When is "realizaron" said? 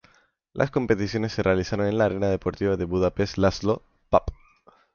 1.43-1.85